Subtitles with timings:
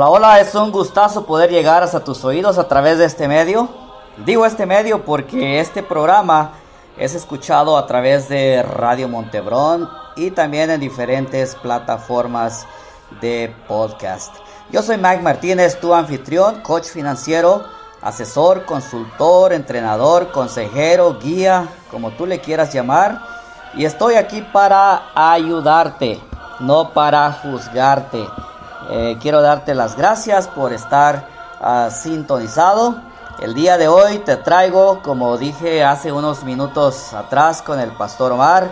[0.00, 3.68] Hola, hola, es un gustazo poder llegar hasta tus oídos a través de este medio.
[4.24, 6.52] Digo este medio porque este programa
[6.96, 12.64] es escuchado a través de Radio Montebrón y también en diferentes plataformas
[13.20, 14.32] de podcast.
[14.70, 17.64] Yo soy Mike Martínez, tu anfitrión, coach financiero,
[18.00, 23.20] asesor, consultor, entrenador, consejero, guía, como tú le quieras llamar.
[23.74, 26.20] Y estoy aquí para ayudarte,
[26.60, 28.24] no para juzgarte.
[28.90, 31.28] Eh, quiero darte las gracias por estar
[31.60, 33.02] uh, sintonizado.
[33.38, 38.32] El día de hoy te traigo, como dije hace unos minutos atrás con el pastor
[38.32, 38.70] Omar,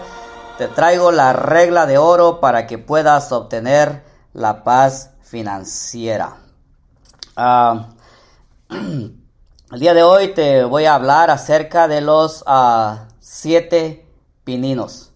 [0.57, 6.39] te traigo la regla de oro para que puedas obtener la paz financiera.
[7.37, 7.81] Uh,
[8.75, 14.11] el día de hoy te voy a hablar acerca de los uh, siete
[14.45, 15.13] pininos.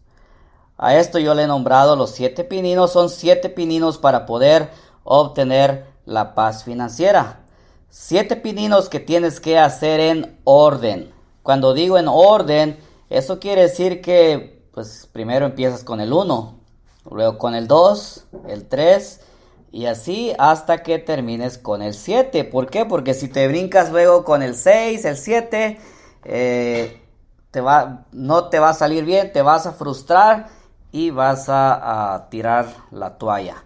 [0.77, 2.93] A esto yo le he nombrado los siete pininos.
[2.93, 4.71] Son siete pininos para poder
[5.19, 7.41] obtener la paz financiera.
[7.88, 11.12] Siete pininos que tienes que hacer en orden.
[11.43, 12.78] Cuando digo en orden,
[13.09, 16.54] eso quiere decir que pues primero empiezas con el 1,
[17.10, 19.20] luego con el 2, el 3
[19.72, 22.44] y así hasta que termines con el 7.
[22.44, 22.84] ¿Por qué?
[22.84, 25.81] Porque si te brincas luego con el 6, el 7,
[26.25, 27.03] eh,
[27.50, 30.47] te va, no te va a salir bien, te vas a frustrar
[30.93, 33.64] y vas a, a tirar la toalla.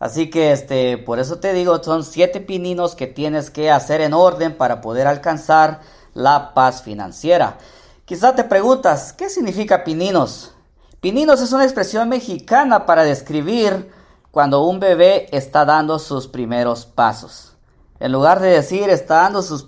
[0.00, 4.14] Así que este, por eso te digo, son siete pininos que tienes que hacer en
[4.14, 5.80] orden para poder alcanzar
[6.14, 7.58] la paz financiera.
[8.04, 10.52] Quizá te preguntas, ¿qué significa pininos?
[11.00, 13.90] Pininos es una expresión mexicana para describir
[14.30, 17.56] cuando un bebé está dando sus primeros pasos.
[18.00, 19.66] En lugar de decir está dando sus,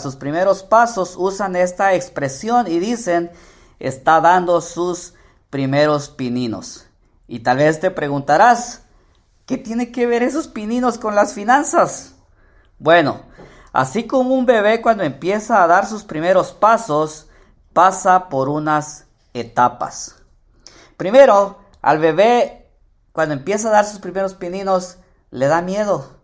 [0.00, 3.30] sus primeros pasos, usan esta expresión y dicen
[3.80, 5.14] está dando sus
[5.50, 6.86] primeros pininos.
[7.26, 8.81] Y tal vez te preguntarás,
[9.46, 12.14] ¿Qué tiene que ver esos pininos con las finanzas?
[12.78, 13.22] Bueno,
[13.72, 17.28] así como un bebé cuando empieza a dar sus primeros pasos,
[17.72, 20.16] pasa por unas etapas.
[20.96, 22.70] Primero, al bebé,
[23.12, 24.98] cuando empieza a dar sus primeros pininos,
[25.30, 26.18] le da miedo.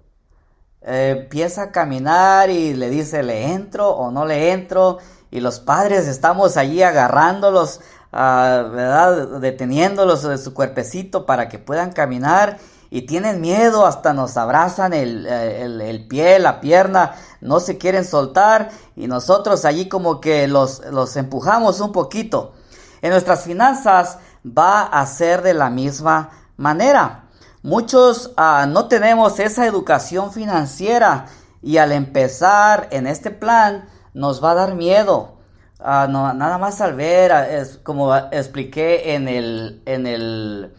[0.83, 4.99] Eh, empieza a caminar y le dice, ¿le entro o no le entro?
[5.31, 7.81] Y los padres estamos allí agarrándolos,
[8.13, 9.41] uh, ¿verdad?
[9.41, 12.59] Deteniéndolos de su cuerpecito para que puedan caminar
[12.91, 18.71] y tienen miedo, hasta nos abrazan el, el, pie, la pierna, no se quieren soltar
[18.97, 22.55] y nosotros allí como que los, los empujamos un poquito.
[23.03, 27.25] En nuestras finanzas va a ser de la misma manera.
[27.63, 31.27] Muchos uh, no tenemos esa educación financiera
[31.61, 35.37] y al empezar en este plan nos va a dar miedo.
[35.81, 40.75] Uh, no, nada más al ver, es, como expliqué en el, en el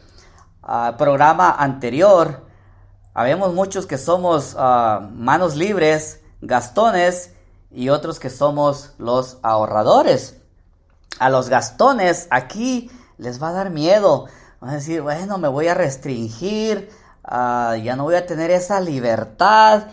[0.98, 2.46] programa anterior,
[3.14, 7.34] habemos muchos que somos ah, manos libres, gastones,
[7.72, 10.38] y otros que somos los ahorradores.
[11.20, 14.26] A los gastones aquí les va a dar miedo.
[14.60, 16.90] Van a decir, bueno, me voy a restringir,
[17.24, 19.88] ah, ya no voy a tener esa libertad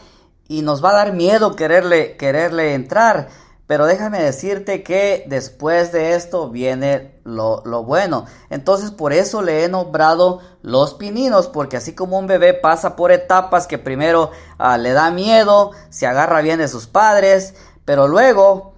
[0.49, 3.29] y nos va a dar miedo quererle, quererle entrar.
[3.67, 8.27] Pero déjame decirte que después de esto viene lo, bueno.
[8.49, 13.11] Entonces por eso le he nombrado los pininos, porque así como un bebé pasa por
[13.11, 17.55] etapas que primero ah, le da miedo, se agarra bien de sus padres,
[17.85, 18.75] pero luego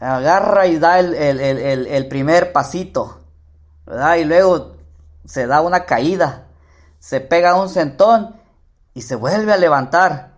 [0.00, 3.20] agarra y da el, el primer pasito,
[3.86, 4.16] ¿verdad?
[4.16, 4.72] Y luego
[5.24, 6.48] se da una caída,
[6.98, 8.34] se pega un sentón
[8.94, 10.34] y se vuelve a levantar,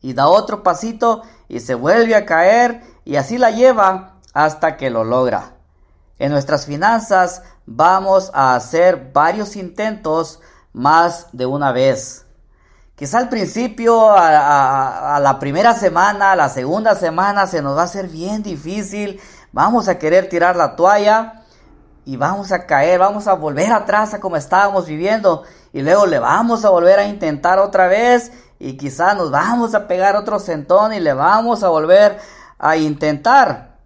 [0.00, 4.90] y da otro pasito y se vuelve a caer y así la lleva hasta que
[4.90, 5.54] lo logra.
[6.18, 10.40] En nuestras finanzas vamos a hacer varios intentos
[10.74, 12.26] más de una vez.
[12.96, 17.84] Quizá al principio, a, la primera semana, a la segunda semana, se nos va a
[17.84, 19.18] hacer bien difícil.
[19.52, 21.44] Vamos a querer tirar la toalla
[22.04, 25.44] y vamos a caer, vamos a volver atrás a como estábamos viviendo.
[25.72, 29.88] Y luego le vamos a volver a intentar otra vez y quizá nos vamos a
[29.88, 32.18] pegar otro sentón y le vamos a volver
[32.58, 33.78] a intentar.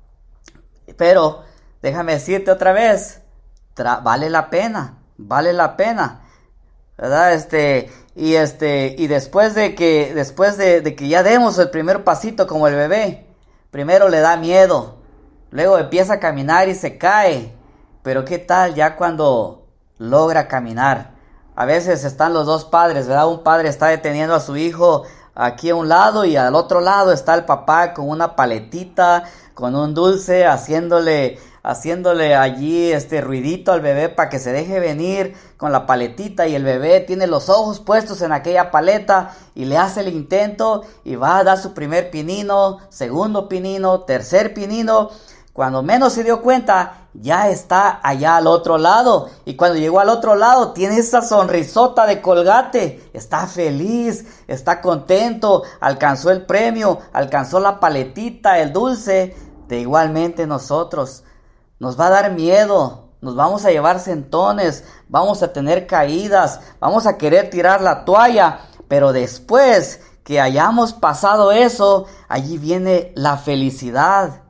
[0.96, 1.42] Pero
[1.80, 3.22] déjame decirte otra vez,
[4.02, 6.20] vale la pena, vale la pena.
[6.96, 7.34] ¿Verdad?
[7.34, 12.46] Este, y este, y después de que, después de, que ya demos el primer pasito
[12.46, 13.26] como el bebé,
[13.70, 14.98] primero le da miedo,
[15.50, 17.54] luego empieza a caminar y se cae.
[18.02, 19.66] Pero qué tal ya cuando
[19.98, 21.12] logra caminar?
[21.54, 23.28] A veces están los dos padres, ¿verdad?
[23.28, 27.12] Un padre está deteniendo a su hijo aquí a un lado y al otro lado
[27.12, 29.24] está el papá con una paletita,
[29.54, 35.34] con un dulce, haciéndole haciéndole allí este ruidito al bebé para que se deje venir
[35.56, 39.76] con la paletita y el bebé tiene los ojos puestos en aquella paleta y le
[39.76, 45.10] hace el intento y va a dar su primer pinino, segundo pinino, tercer pinino.
[45.52, 49.28] Cuando menos se dio cuenta, ya está allá al otro lado.
[49.44, 53.10] Y cuando llegó al otro lado, tiene esa sonrisota de colgate.
[53.12, 59.36] Está feliz, está contento, alcanzó el premio, alcanzó la paletita, el dulce.
[59.68, 61.24] De igualmente nosotros.
[61.78, 67.06] Nos va a dar miedo, nos vamos a llevar sentones, vamos a tener caídas, vamos
[67.06, 68.60] a querer tirar la toalla.
[68.88, 74.41] Pero después que hayamos pasado eso, allí viene la felicidad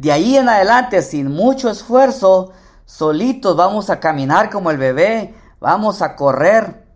[0.00, 2.52] de ahí en adelante, sin mucho esfuerzo,
[2.86, 6.86] solitos vamos a caminar como el bebé, vamos a correr.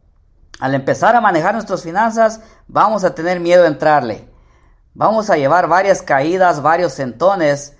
[0.58, 4.26] Al empezar a manejar nuestras finanzas, vamos a tener miedo a entrarle.
[4.94, 7.76] Vamos a llevar varias caídas, varios sentones,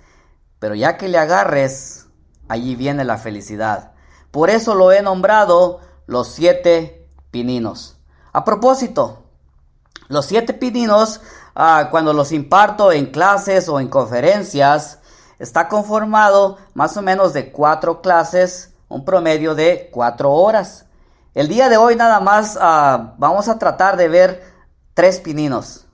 [0.59, 2.05] pero ya que le agarres,
[2.47, 3.93] allí viene la felicidad.
[4.29, 7.97] Por eso lo he nombrado los siete pininos.
[8.31, 9.23] A propósito,
[10.07, 11.21] los siete pininos,
[11.55, 14.99] ah, cuando los imparto en clases o en conferencias,
[15.39, 20.85] está conformado más o menos de cuatro clases, un promedio de cuatro horas.
[21.33, 24.43] El día de hoy nada más ah, vamos a tratar de ver
[24.93, 25.85] tres pininos.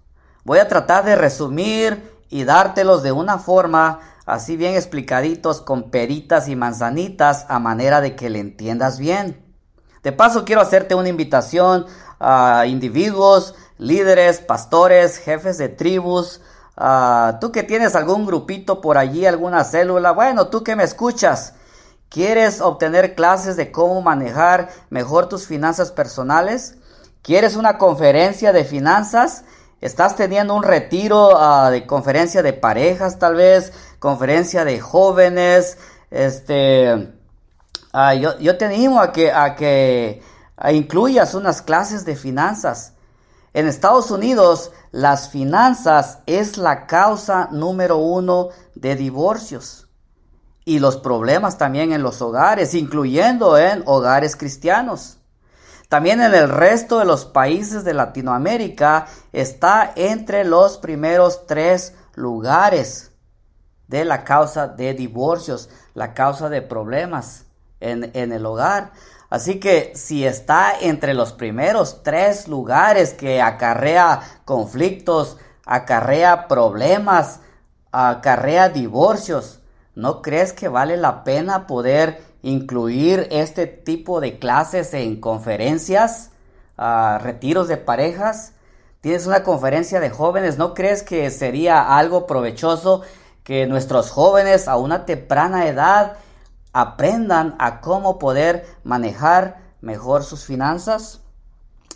[0.43, 6.47] Voy a tratar de resumir y dártelos de una forma así bien explicaditos con peritas
[6.47, 9.45] y manzanitas a manera de que le entiendas bien.
[10.03, 11.85] De paso quiero hacerte una invitación
[12.19, 16.41] a individuos, líderes, pastores, jefes de tribus,
[16.83, 21.53] Ah, tú que tienes algún grupito por allí, alguna célula, bueno, tú que me escuchas,
[22.09, 26.77] ¿quieres obtener clases de cómo manejar mejor tus finanzas personales?
[27.21, 29.43] ¿Quieres una conferencia de finanzas?
[29.79, 33.73] ¿Estás teniendo un retiro ah, de conferencia de parejas tal vez?
[33.99, 35.77] ¿Conferencia de jóvenes?
[36.09, 37.13] Este,
[37.93, 40.23] ah, yo, yo, te animo a que, a que
[40.71, 42.93] incluyas unas clases de finanzas.
[43.53, 49.89] En Estados Unidos, las finanzas es la causa número uno de divorcios
[50.63, 55.17] y los problemas también en los hogares, incluyendo en hogares cristianos.
[55.89, 63.11] También en el resto de los países de Latinoamérica está entre los primeros tres lugares
[63.89, 67.43] de la causa de divorcios, la causa de problemas
[67.81, 68.93] en, en el hogar.
[69.31, 77.39] Así que si está entre los primeros tres lugares que acarrea conflictos, acarrea problemas,
[77.93, 79.61] acarrea divorcios,
[79.95, 86.31] ¿no crees que vale la pena poder incluir este tipo de clases en conferencias,
[87.21, 88.51] retiros de parejas?
[88.99, 93.03] Tienes una conferencia de jóvenes, ¿no crees que sería algo provechoso
[93.45, 96.17] que nuestros jóvenes a una temprana edad
[96.73, 101.21] aprendan a cómo poder manejar mejor sus finanzas.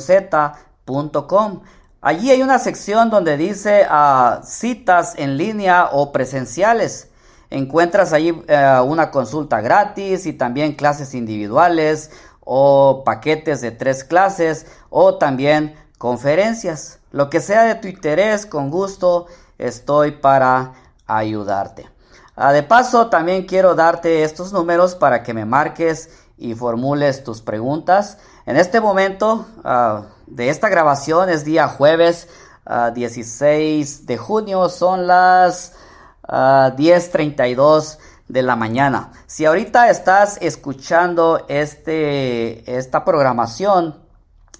[2.02, 7.10] Allí hay una sección donde dice ah, citas en línea o presenciales.
[7.50, 12.10] Encuentras allí eh, una consulta gratis y también clases individuales,
[12.40, 16.98] o paquetes de tres clases o también conferencias.
[17.12, 19.26] Lo que sea de tu interés, con gusto
[19.58, 20.72] estoy para
[21.06, 21.88] ayudarte.
[22.36, 27.42] Ah, de paso, también quiero darte estos números para que me marques y formules tus
[27.42, 28.16] preguntas.
[28.46, 32.28] En este momento ah, de esta grabación es día jueves
[32.94, 35.74] 16 ah, de junio, son las
[36.22, 37.98] 10.32
[38.30, 39.10] de la mañana.
[39.26, 43.96] Si ahorita estás escuchando este, esta programación,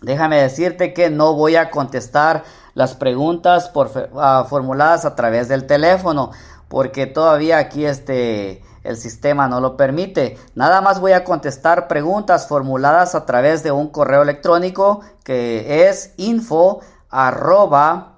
[0.03, 5.67] déjame decirte que no voy a contestar las preguntas por, ah, formuladas a través del
[5.67, 6.33] teléfono,
[6.69, 10.37] porque todavía aquí este, el sistema no lo permite.
[10.57, 16.13] Nada más voy a contestar preguntas formuladas a través de un correo electrónico que es
[16.17, 18.17] info ah,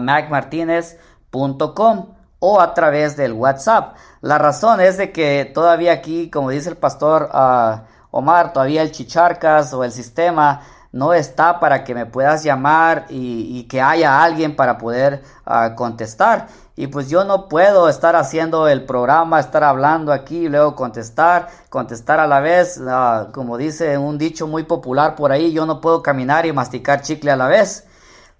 [0.00, 3.96] macmartinez.com o a través del WhatsApp.
[4.20, 8.92] La razón es de que todavía aquí, como dice el pastor ah, Omar, todavía el
[8.92, 10.60] chicharcas o el sistema
[10.92, 16.48] no está para que me puedas llamar y, que haya alguien para poder ah, contestar.
[16.76, 21.48] Y pues yo no puedo estar haciendo el programa, estar hablando aquí y luego contestar,
[21.70, 22.78] contestar a la vez.
[22.86, 27.00] Ah, como dice un dicho muy popular por ahí, yo no puedo caminar y masticar
[27.00, 27.86] chicle a la vez.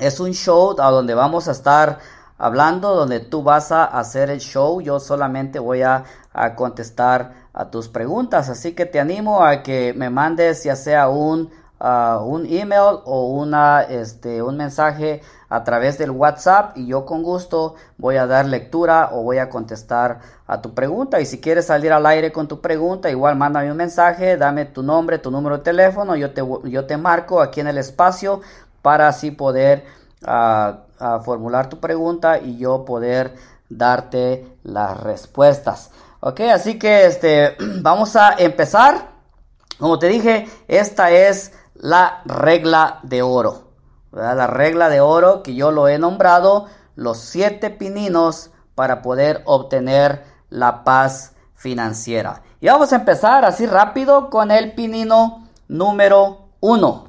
[0.00, 2.00] es un show a donde vamos a estar
[2.36, 4.80] hablando, donde tú vas a hacer el show.
[4.80, 8.48] Yo solamente voy a, a contestar a tus preguntas.
[8.48, 11.48] Así que te animo a que me mandes ya sea un
[11.80, 17.74] un email o una, este, un mensaje a través del WhatsApp y yo con gusto
[17.96, 21.20] voy a dar lectura o voy a contestar a tu pregunta.
[21.20, 24.82] Y si quieres salir al aire con tu pregunta, igual mándame un mensaje, dame tu
[24.82, 28.40] nombre, tu número de teléfono, yo te, yo te marco aquí en el espacio
[28.82, 29.84] para así poder
[31.24, 33.34] formular tu pregunta y yo poder
[33.68, 35.90] darte las respuestas.
[36.20, 39.16] Ok, así que este, vamos a empezar.
[39.78, 43.68] Como te dije, esta es la regla de oro.
[44.12, 46.66] La regla de oro que yo lo he nombrado
[46.96, 52.42] los siete pininos para poder obtener la paz financiera.
[52.60, 57.08] Y vamos a empezar así rápido con el pinino número uno.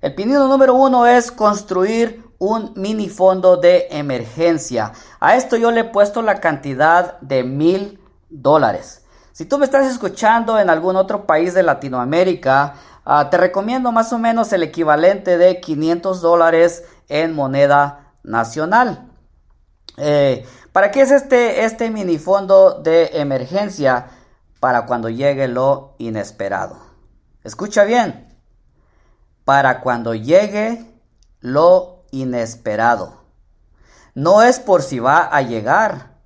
[0.00, 4.92] El pinino número uno es construir un mini fondo de emergencia.
[5.18, 9.04] A esto yo le he puesto la cantidad de mil dólares.
[9.32, 12.74] Si tú me estás escuchando en algún otro país de Latinoamérica,
[13.08, 19.12] Ah, te recomiendo más o menos el equivalente de 500 dólares en moneda nacional.
[19.96, 24.08] Eh, ¿Para qué es este, este minifondo de emergencia?
[24.58, 26.78] Para cuando llegue lo inesperado.
[27.44, 28.36] Escucha bien.
[29.44, 30.84] Para cuando llegue
[31.38, 33.22] lo inesperado.
[34.14, 36.16] No es por si va a llegar.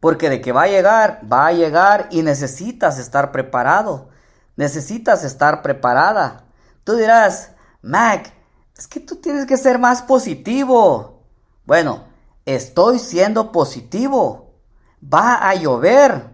[0.00, 4.10] Porque de que va a llegar, va a llegar y necesitas estar preparado
[4.58, 6.42] necesitas estar preparada.
[6.82, 8.32] Tú dirás, Mac,
[8.76, 11.22] es que tú tienes que ser más positivo.
[11.64, 12.06] Bueno,
[12.44, 14.56] estoy siendo positivo.
[15.02, 16.30] Va a llover.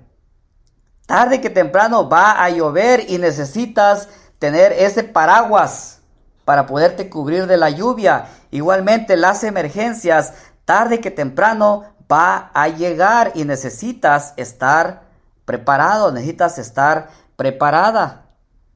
[1.07, 6.01] Tarde que temprano va a llover y necesitas tener ese paraguas
[6.47, 8.29] para poderte cubrir de la lluvia.
[8.51, 10.33] Igualmente las emergencias,
[10.65, 15.03] tarde que temprano va a llegar y necesitas estar
[15.45, 18.27] preparado, necesitas estar preparada.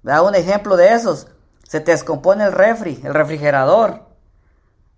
[0.02, 1.28] Da un ejemplo de esos.
[1.64, 4.06] Se te descompone el refri, el refrigerador.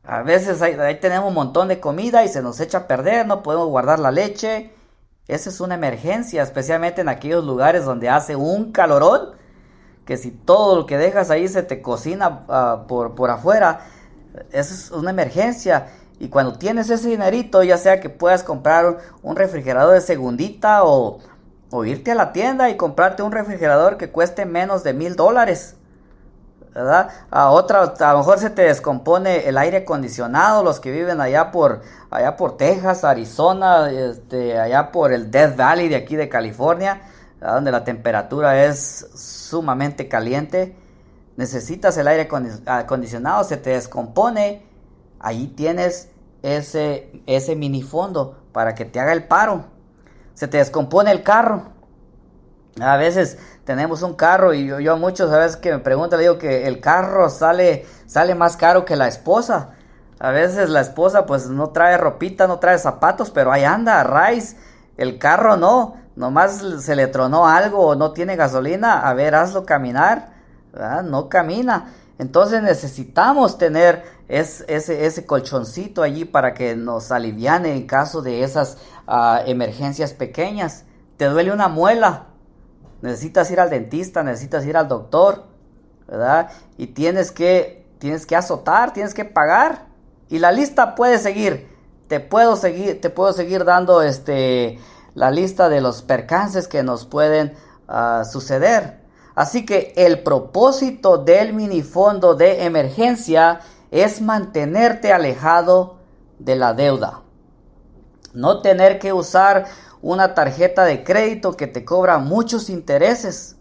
[0.04, 3.42] A veces ahí, tenemos un montón de comida y se nos echa a perder, no
[3.42, 4.72] podemos guardar la leche.
[5.28, 9.36] Esa es una emergencia, especialmente en aquellos lugares donde hace un calorón,
[10.04, 13.86] que si todo lo que dejas ahí se te cocina ah, por, por afuera,
[14.50, 15.88] eso es una emergencia.
[16.18, 21.18] Y cuando tienes ese dinerito, ya sea que puedas comprar un refrigerador de segundita o,
[21.70, 25.76] o irte a la tienda y comprarte un refrigerador que cueste menos de mil dólares.
[26.74, 27.10] ¿verdad?
[27.30, 31.50] A otra, a lo mejor se te descompone el aire acondicionado, los que viven allá
[31.50, 37.02] por, allá por Texas, Arizona, este, allá por el Death Valley de aquí de California,
[37.40, 40.76] donde la temperatura es sumamente caliente.
[41.36, 42.28] Necesitas el aire
[42.66, 44.64] acondicionado, se te descompone,
[45.18, 46.10] ahí tienes
[46.42, 49.64] ese, ese minifondo para que te haga el paro
[50.40, 51.64] se te descompone el carro.
[52.80, 56.22] A veces tenemos un carro y yo, a muchos a veces que me preguntan le
[56.22, 59.74] digo que el carro sale sale más caro que la esposa.
[60.18, 64.56] A veces la esposa pues no trae ropita, no trae zapatos, pero ahí anda, raíz.
[64.96, 69.66] El carro no, nomás se le tronó algo o no tiene gasolina, a ver, hazlo
[69.66, 70.30] caminar.
[71.04, 71.92] No camina.
[72.20, 79.40] Entonces necesitamos tener ese, colchoncito allí para que nos aliviane en caso de esas ah,
[79.46, 80.84] emergencias pequeñas.
[81.16, 82.26] Te duele una muela,
[83.00, 85.44] necesitas ir al dentista, necesitas ir al doctor,
[86.06, 86.50] ¿verdad?
[86.76, 89.86] Y tienes que, tienes que azotar, tienes que pagar.
[90.28, 91.74] Y la lista puede seguir.
[92.06, 94.78] Te puedo seguir, te puedo seguir dando este,
[95.14, 97.54] la lista de los percances que nos pueden
[97.88, 98.99] ah, suceder.
[99.40, 105.96] Así que el propósito del minifondo de emergencia es mantenerte alejado
[106.38, 107.22] de la deuda.
[108.34, 109.64] No tener que usar
[110.02, 113.56] una tarjeta de crédito que te cobra muchos intereses.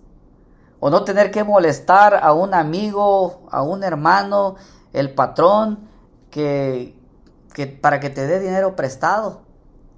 [0.81, 4.57] O no tener que molestar a un amigo, a un hermano,
[4.91, 5.87] el patrón,
[6.29, 6.99] que,
[7.79, 9.43] para que te dé dinero prestado.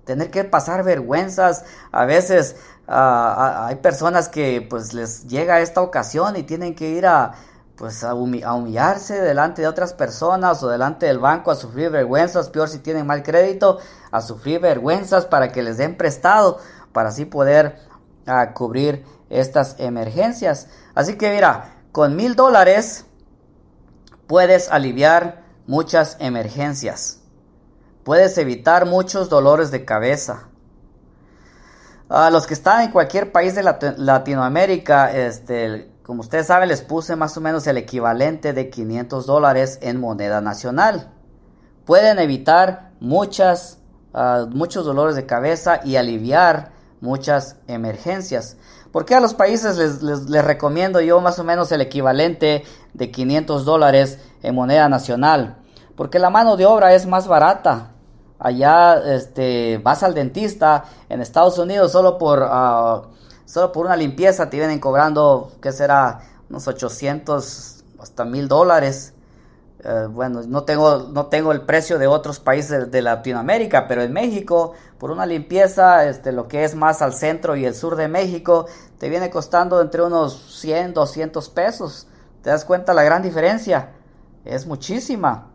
[0.05, 1.65] Tener que pasar vergüenzas.
[1.91, 2.55] A veces
[2.93, 7.31] hay personas que pues les llega esta ocasión y tienen que ir a,
[7.77, 12.67] pues a, humillarse delante de otras personas o delante del banco a sufrir vergüenzas, peor
[12.67, 13.79] si tienen mal crédito,
[14.11, 16.59] a sufrir vergüenzas para que les den prestado,
[16.91, 17.79] para así poder
[18.27, 20.67] ah, cubrir estas emergencias.
[20.93, 23.05] Así que mira, con mil dólares
[24.27, 27.21] puedes aliviar muchas emergencias,
[28.03, 30.50] puedes evitar muchos dolores de cabeza.
[32.13, 37.15] A los que están en cualquier país de Latinoamérica, este, como ustedes saben, les puse
[37.15, 41.09] más o menos el equivalente de 500 dólares en moneda nacional.
[41.85, 43.79] Pueden evitar muchas,
[44.13, 48.57] ah, muchos dolores de cabeza y aliviar muchas emergencias.
[48.91, 53.63] Porque a los países les, les, recomiendo yo más o menos el equivalente de 500
[53.63, 55.59] dólares en moneda nacional?
[55.95, 57.91] Porque la mano de obra es más barata.
[58.41, 62.45] Allá este, vas al dentista en Estados Unidos solo por...
[62.45, 63.03] Ah,
[63.51, 66.21] Solo por una limpieza te vienen cobrando, ¿qué será?
[66.49, 69.13] Unos 800 hasta 1000 dólares.
[69.83, 74.13] Eh, bueno, no tengo, no tengo el precio de otros países de, Latinoamérica, pero en
[74.13, 78.07] México, por una limpieza, este, lo que es más al centro y el sur de
[78.07, 78.67] México,
[78.99, 82.07] te viene costando entre unos 100, 200 pesos.
[82.43, 83.89] ¿Te das cuenta la gran diferencia?
[84.45, 85.49] Es muchísima.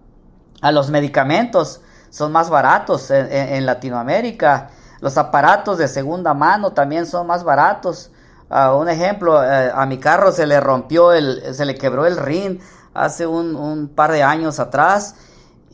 [0.60, 1.80] A los medicamentos
[2.16, 4.70] son más baratos en Latinoamérica.
[5.00, 8.10] Los aparatos de segunda mano también son más baratos.
[8.48, 12.16] Uh, un ejemplo, eh, a mi carro se le rompió el, se le quebró el
[12.16, 12.58] rin
[12.94, 15.16] hace un, par de años atrás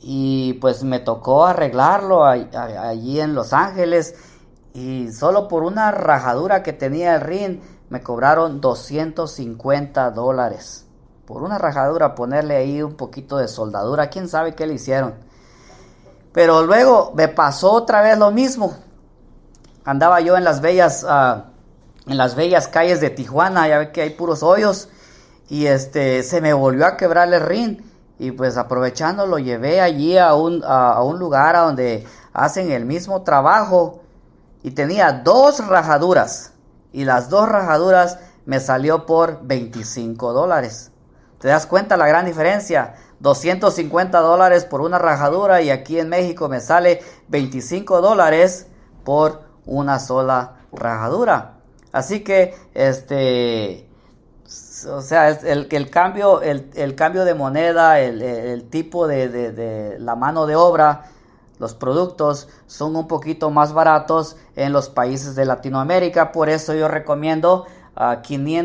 [0.00, 4.16] y pues me tocó arreglarlo allí en Los Ángeles
[4.74, 10.86] y solo por una rajadura que tenía el rin me cobraron 250 dólares.
[11.24, 15.14] Por una rajadura ponerle ahí un poquito de soldadura, quién sabe qué le hicieron.
[16.32, 18.74] Pero luego me pasó otra vez lo mismo
[19.84, 21.44] andaba yo en las bellas, ah,
[22.06, 24.88] en las bellas calles de Tijuana, ya ve que hay puros hoyos,
[25.48, 30.16] y este, se me volvió a quebrar el rin, y pues aprovechando lo llevé allí
[30.18, 34.00] a un, a, un lugar a donde hacen el mismo trabajo,
[34.62, 36.52] y tenía dos rajaduras,
[36.92, 40.90] y las dos rajaduras me salió por 25 dólares.
[41.38, 42.94] ¿Te das cuenta la gran diferencia?
[43.22, 48.66] 250 dólares por una rajadura y aquí en México me sale 25 dólares
[49.04, 51.54] por una sola rajadura.
[51.92, 53.88] Así que, este,
[54.90, 60.56] o sea, el, el cambio, el, cambio de moneda, el, tipo de, la mano de
[60.56, 61.04] obra,
[61.60, 66.32] los productos son un poquito más baratos en los países de Latinoamérica.
[66.32, 68.16] Por eso yo recomiendo uh,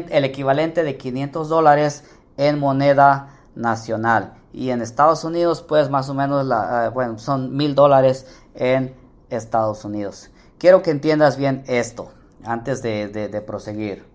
[0.10, 2.06] el equivalente de 500 dólares
[2.38, 4.37] en moneda nacional.
[4.54, 8.96] Y en Estados Unidos, pues más o menos, ah, bueno, son mil dólares en
[9.30, 10.32] Estados Unidos.
[10.58, 12.12] Quiero que entiendas bien esto
[12.44, 14.06] antes de, proseguir.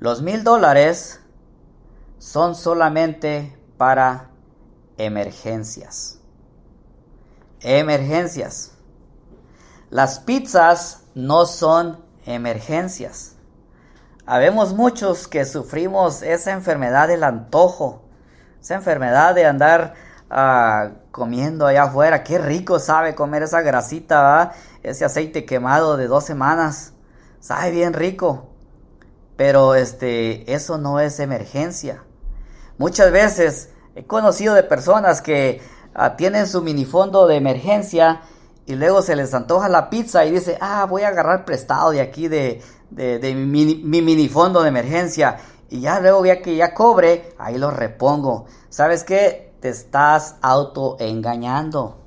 [0.00, 1.20] Los mil dólares
[2.18, 4.30] son solamente para
[4.96, 6.18] emergencias.
[7.60, 8.72] Emergencias.
[9.90, 13.36] Las pizzas no son emergencias.
[14.26, 18.02] Habemos muchos que sufrimos esa enfermedad del antojo,
[18.60, 19.94] esa enfermedad de andar
[20.30, 22.22] ah, comiendo allá afuera.
[22.22, 26.92] Qué rico sabe comer esa grasita, ese aceite quemado de dos semanas.
[27.40, 28.50] Sabe bien rico.
[29.36, 32.02] Pero este, eso no es emergencia.
[32.76, 35.60] Muchas veces he conocido de personas que
[35.94, 38.22] ah, tienen su minifondo de emergencia
[38.66, 42.00] y luego se les antoja la pizza y dice, ah, voy a agarrar prestado de
[42.00, 45.38] aquí de, de, mi, mi minifondo de emergencia.
[45.68, 48.46] Y ya luego ya que ya cobre, ahí lo repongo.
[48.70, 49.52] ¿Sabes qué?
[49.60, 51.98] Te estás autoengañando.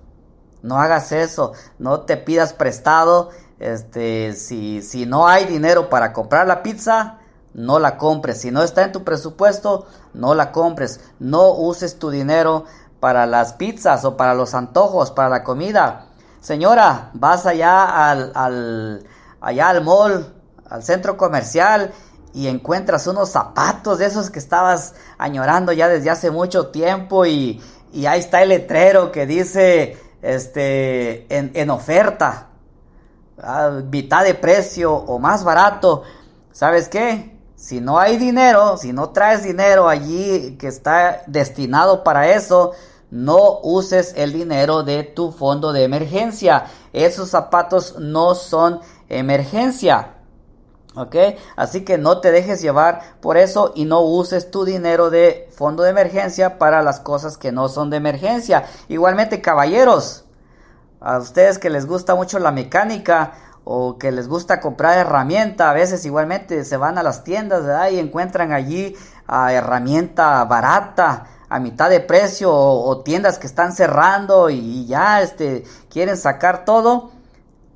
[0.64, 3.30] No hagas eso, no te pidas prestado.
[3.60, 7.20] Este, si, si no hay dinero para comprar la pizza,
[7.54, 8.42] no la compres.
[8.42, 11.00] Si no está en tu presupuesto, no la compres.
[11.20, 12.66] No uses tu dinero
[13.00, 16.08] para las pizzas o para los antojos, para la comida.
[16.40, 19.04] Señora, vas allá al, al,
[19.40, 20.34] allá al mall,
[20.68, 21.92] al centro comercial
[22.34, 27.62] y encuentras unos zapatos de esos que estabas añorando ya desde hace mucho tiempo y,
[27.92, 32.48] y ahí está el letrero que dice este, en, oferta,
[33.42, 36.04] a mitad de precio o más barato,
[36.52, 37.40] ¿sabes qué?
[37.56, 42.72] Si no hay dinero, si no traes dinero allí que está destinado para eso,
[43.10, 46.66] no uses el dinero de tu fondo de emergencia.
[46.94, 50.21] Esos zapatos no son emergencia.
[50.96, 51.16] ¿Ok?
[51.56, 55.84] Así que no te dejes llevar por eso y no uses tu dinero de fondo
[55.84, 58.66] de emergencia para las cosas que no son de emergencia.
[58.90, 60.26] Igualmente, caballeros,
[61.00, 65.74] a ustedes que les gusta mucho la mecánica o que les gusta comprar herramienta, a
[65.74, 68.96] veces igualmente se van a las tiendas y encuentran allí
[69.28, 75.66] a herramienta barata a mitad de precio o, tiendas que están cerrando y ya este
[75.90, 77.12] quieren sacar todo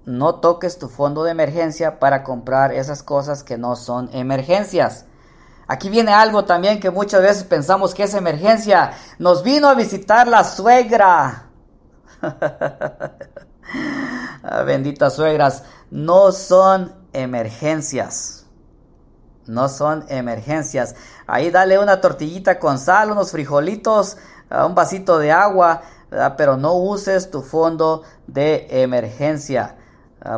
[0.06, 5.06] no toques tu fondo de emergencia para comprar esas cosas que no son emergencias.
[5.68, 8.92] Aquí viene algo también que muchas veces pensamos que es emergencia.
[9.18, 11.50] Nos vino a visitar la suegra.
[14.48, 18.46] Ah, benditas suegras, no son emergencias.
[19.48, 20.96] No son emergencias.
[21.26, 24.18] Ahí dale una tortillita con sal, unos frijolitos,
[24.52, 25.82] ah, un vasito de agua,
[26.38, 29.78] pero no uses tu fondo de emergencia.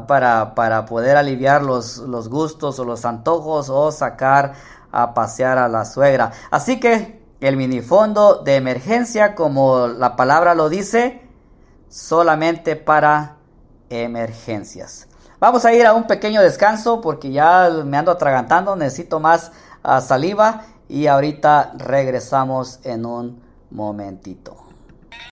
[0.08, 4.54] Para, para, poder aliviar los, los, gustos o los antojos o sacar
[4.91, 6.32] a pasear a la suegra.
[6.52, 11.21] Así que el minifondo de emergencia, como la palabra lo dice,
[11.88, 13.38] solamente para
[13.89, 15.08] emergencias.
[15.39, 19.52] Vamos a ir a un pequeño descanso porque ya me ando atragantando, necesito más
[19.84, 24.66] ah, saliva y ahorita regresamos en un momentito.